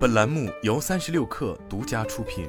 [0.00, 2.48] 本栏目由三十六氪独家出品。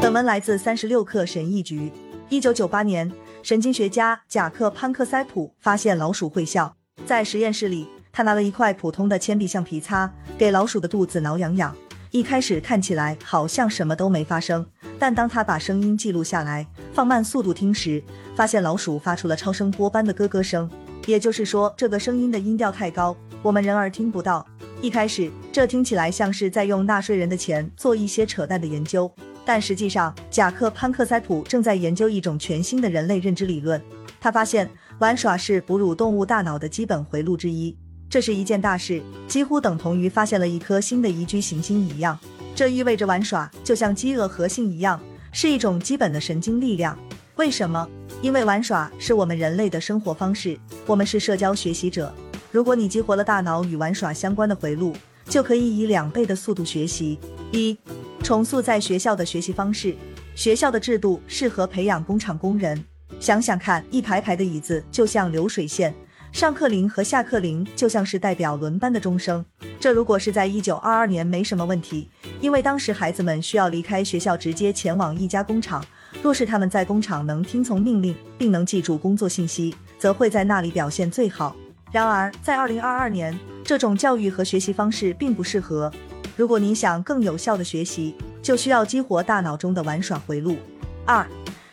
[0.00, 1.92] 本文来自三十六氪神译局。
[2.30, 3.12] 一九九八年，
[3.42, 6.74] 神经学家贾克潘克塞普发现老鼠会笑。
[7.04, 11.76] 在实验室里，他拿了一块普通的铅笔橡皮擦，给老鼠的肚子挠痒痒。
[12.10, 14.66] 一开始看起来好像什么都没发生，
[14.98, 18.02] 但当他把声音记录下来，放慢速度听时，
[18.34, 20.70] 发现老鼠发出了超声波般的咯咯声。
[21.06, 24.46] 也就是说，这个声音的音调太高，我们人耳听不到。
[24.80, 29.10] 一开始，这听起来像是在用纳税人的钱做一些扯淡的研究，
[29.44, 33.80] 但实际上，贾克潘克塞普正在研究一种全新的人类认知理论。
[34.20, 37.76] 他发现，玩耍是哺乳动物大脑的基本回路之一，
[38.08, 42.18] 这是一件大事，几乎等同于发现了一颗新的宜居行星一样。
[42.54, 44.98] 这意味着玩耍就像饥饿核心一样，
[45.32, 46.98] 是一种基本的神经力量。
[47.36, 47.86] 为什么？
[48.24, 52.10] 因为玩耍是我们人类的生活方式，我们是社交学习者。
[52.50, 54.96] 如果你激活了大脑与玩耍相关的回路，
[55.26, 57.18] 就可以以两倍的速度学习。
[57.52, 57.76] 一、
[58.22, 59.94] 重塑在学校的学习方式。
[60.34, 62.82] 学校的制度适合培养工厂工人。
[63.20, 65.94] 想想看，一排排的椅子就像流水线，
[66.32, 69.44] 上课铃和下课铃就像是代表轮班的钟声。
[69.78, 72.08] 这如果是在一九二二年没什么问题，
[72.40, 75.84] 因为当时孩子们需要离开学校，直接前往一家工厂。
[76.24, 81.54] 若是他们在工厂能听从命令，并能记住工作信息，则会在那里表现最好。
[81.92, 85.92] 然而，在二零二二年，这种教育和学习方式并不适合。
[86.34, 90.56] 如果你想更有效的学习，就需要激活大脑中的玩耍回路。
[91.04, 91.26] 二，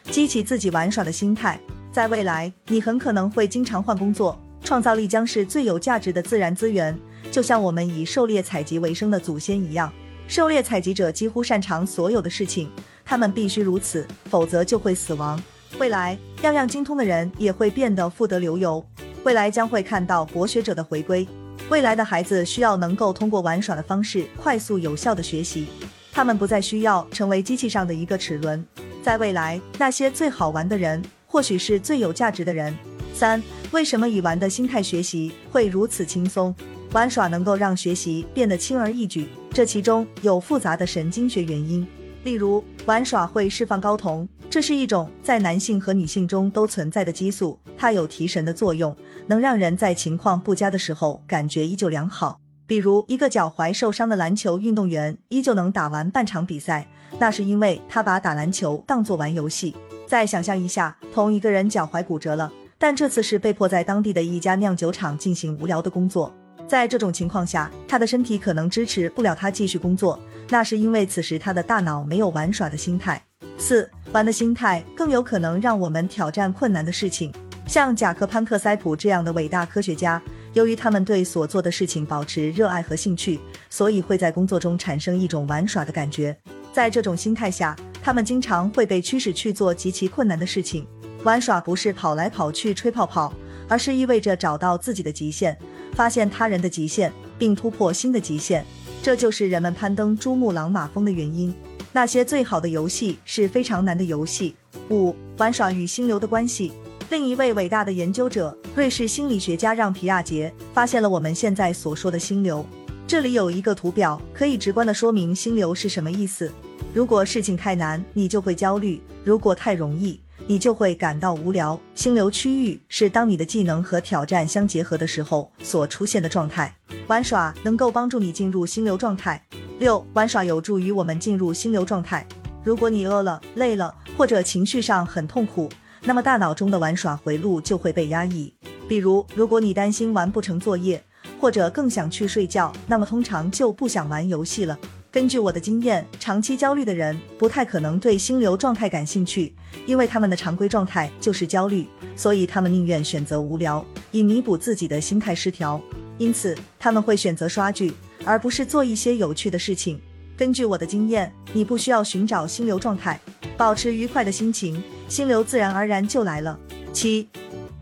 [0.09, 1.57] 激起自己玩耍的心态。
[1.89, 6.93] 在未来，你很可能会经常换工作，创造力将是最有价值的自然资源，
[7.31, 9.89] 就像我们以狩猎采集为生的祖先一样。
[10.27, 12.69] 狩猎采集者几乎擅长所有的事情。
[13.11, 15.37] 他们必须如此，否则就会死亡。
[15.77, 18.81] 未来，样样精通的人也会变得富得流油。
[19.25, 21.27] 未来将会看到博学者的回归。
[21.67, 25.67] 未来的孩子需要能够通过玩耍的方式快速有效的学习，
[26.09, 28.65] 他们不再需要成为机器上的一个齿轮。
[29.03, 32.73] 在未来，那些最好玩的人，或许是最有价值的人。
[33.13, 36.55] 三，为什么以玩的心态学习会如此轻松？
[36.93, 41.85] 玩耍能够让学习变得轻而易举，这其中有复杂的神经学原因。
[42.23, 48.95] 例如，玩耍会释放睾酮，这是一种在男性和女性中都存在的激素，它有提神的作用，
[49.27, 52.39] 能让人在情况不佳的时候感觉依旧良好。
[52.67, 56.87] 比如，一个脚踝受伤的篮球运动员依旧能打完半场比赛，
[57.17, 59.75] 那是因为他把打篮球当作玩游戏。
[60.05, 66.33] 再想象一下，同一个人脚踝骨折了，但这次是被迫在当地的一家酿酒厂进行无聊的工作。
[66.71, 70.17] 在这种情况下，他的身体可能支持不了他继续工作，
[70.47, 73.21] 那是因为此时他的大脑没有玩耍的心态。
[73.57, 77.29] 四玩的心态更有可能让我们挑战困难的事情。
[77.67, 80.21] 像贾克潘克塞普这样的伟大科学家，
[80.53, 83.37] 由于他们对所做的事情保持热爱和兴趣，
[83.69, 86.33] 所以会在工作中产生一种玩耍的感觉。
[86.71, 90.87] 在这种心态下，他们经常会被驱使去做极其困难的事情。
[91.25, 93.33] 玩耍不是跑来跑去吹泡泡，
[93.67, 95.57] 而是意味着找到自己的极限。
[95.93, 98.63] 发现他人的极限，并突破新的极限，
[99.01, 101.53] 这就是人们攀登珠穆朗玛峰的原因。
[101.91, 104.55] 那些最好的游戏是非常难的游戏。
[104.89, 106.71] 五、玩耍与心流的关系。
[107.09, 112.65] 另一位伟大的研究者，瑞士心理学家让皮亚杰发现了我们现在所说的心流。
[113.05, 116.49] 这里有一个图表，可以直观的说明心流是什么意思。
[116.93, 121.79] 如果事情太难，你就会焦虑；如果太容易，你就会感到无聊。
[121.95, 126.75] 心流区域是当你的技能和挑战相结合的时候所出现的状态。
[127.07, 129.43] 玩耍能够帮助你进入心流状态。
[129.79, 132.25] 六，玩耍有助于我们进入心流状态。
[132.63, 135.67] 如果你饿了、累了，或者情绪上很痛苦，
[136.03, 138.53] 那么大脑中的玩耍回路就会被压抑。
[138.87, 141.03] 比如，如果你担心完不成作业，
[141.39, 144.77] 或者更想去睡觉，那么通常就不想玩游戏了。
[145.11, 149.53] 根据我的经验，长期焦虑的人不太可能对心流状态感兴趣，
[149.85, 151.85] 因为他们的常规状态就是焦虑，
[152.15, 155.81] 所以他们宁愿选择无聊，以弥补自己的心态失调。
[156.17, 157.91] 因此，他们会选择刷剧，
[158.23, 159.99] 而不是做一些有趣的事情。
[160.37, 163.19] 根据我的经验，你不需要寻找心流状态，
[163.57, 166.57] 保持愉快的心情，心流自然而然就来了。
[166.93, 167.27] 七，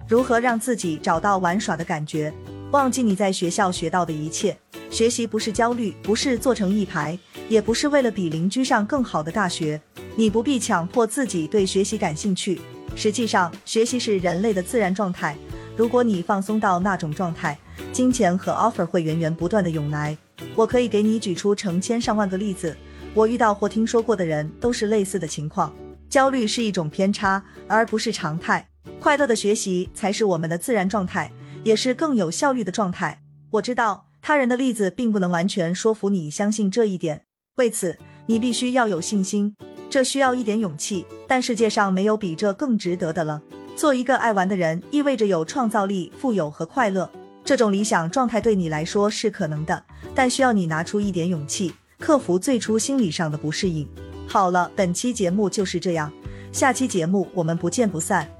[0.07, 2.33] 如何让自己找到玩耍的感觉？
[2.71, 4.55] 忘记你在学校学到的一切。
[4.91, 7.17] 学习不是焦虑，不是坐成一排，
[7.47, 9.79] 也不是为了比邻居上更好的大学。
[10.15, 12.61] 你不必强迫自己对学习感兴趣。
[12.95, 15.35] 实际上，学习是人类的自然状态。
[15.75, 17.57] 如果你放松到那种状态，
[17.91, 20.15] 金钱和 offer 会源源不断的涌来。
[20.55, 22.75] 我可以给你举出成千上万个例子。
[23.15, 25.73] 我遇到或听说过的人都是类似的情况。
[26.07, 28.67] 焦虑是一种偏差，而不是常态。
[28.99, 31.31] 快乐的学习才是我们的自然状态，
[31.63, 33.21] 也是更有效率的状态。
[33.51, 37.23] 我知道他人的例子并不能完全说服你相信这一点，
[37.55, 37.97] 为此
[38.27, 39.55] 你必须要有信心，
[39.89, 41.05] 这需要一点勇气。
[41.27, 43.41] 但世界上没有比这更值得的了。
[43.75, 47.09] 做一个爱玩的人，意味着有创造力、富有和快乐。
[47.45, 49.83] 这种理想状态对你来说是可能的，
[50.13, 53.87] 但需要你拿出一点勇气，克服最初心理上的不适应。
[54.27, 56.11] 好了，本期节目就是这样，
[56.51, 58.38] 下期节目我们不见不散。